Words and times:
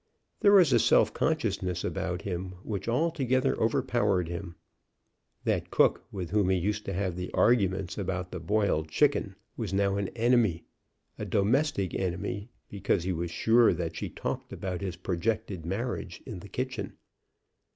There 0.39 0.53
was 0.53 0.73
a 0.73 0.79
self 0.79 1.13
consciousness 1.13 1.83
about 1.83 2.23
him 2.23 2.53
which 2.63 2.87
altogether 2.87 3.55
overpowered 3.61 4.29
him. 4.29 4.55
That 5.43 5.69
cook 5.69 6.05
with 6.11 6.31
whom 6.31 6.49
he 6.49 6.57
used 6.57 6.85
to 6.85 6.93
have 6.93 7.15
the 7.15 7.31
arguments 7.35 7.99
about 7.99 8.31
the 8.31 8.39
boiled 8.39 8.89
chicken 8.89 9.35
was 9.55 9.75
now 9.75 9.97
an 9.97 10.07
enemy, 10.15 10.63
a 11.19 11.25
domestic 11.25 11.93
enemy, 11.93 12.49
because 12.67 13.03
he 13.03 13.13
was 13.13 13.29
sure 13.29 13.75
that 13.75 13.95
she 13.95 14.09
talked 14.09 14.51
about 14.51 14.81
his 14.81 14.95
projected 14.95 15.67
marriage 15.67 16.23
in 16.25 16.39
the 16.39 16.49
kitchen. 16.49 16.93